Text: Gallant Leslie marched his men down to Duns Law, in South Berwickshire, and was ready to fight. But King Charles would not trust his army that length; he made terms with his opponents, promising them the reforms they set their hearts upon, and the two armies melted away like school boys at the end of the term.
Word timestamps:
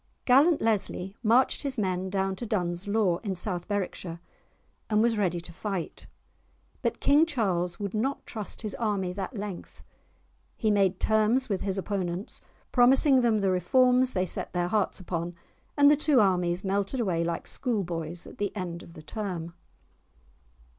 Gallant 0.25 0.63
Leslie 0.63 1.15
marched 1.21 1.61
his 1.61 1.77
men 1.77 2.09
down 2.09 2.35
to 2.37 2.45
Duns 2.47 2.87
Law, 2.87 3.17
in 3.19 3.35
South 3.35 3.67
Berwickshire, 3.67 4.19
and 4.89 4.99
was 5.03 5.15
ready 5.15 5.39
to 5.39 5.53
fight. 5.53 6.07
But 6.81 6.99
King 6.99 7.23
Charles 7.23 7.79
would 7.79 7.93
not 7.93 8.25
trust 8.25 8.63
his 8.63 8.73
army 8.73 9.13
that 9.13 9.37
length; 9.37 9.83
he 10.57 10.71
made 10.71 10.99
terms 10.99 11.49
with 11.49 11.61
his 11.61 11.77
opponents, 11.77 12.41
promising 12.71 13.21
them 13.21 13.41
the 13.41 13.51
reforms 13.51 14.13
they 14.13 14.25
set 14.25 14.53
their 14.53 14.69
hearts 14.69 14.99
upon, 14.99 15.35
and 15.77 15.91
the 15.91 15.95
two 15.95 16.19
armies 16.19 16.63
melted 16.63 16.99
away 16.99 17.23
like 17.23 17.45
school 17.45 17.83
boys 17.83 18.25
at 18.25 18.39
the 18.39 18.55
end 18.55 18.81
of 18.81 18.93
the 18.93 19.03
term. 19.03 19.53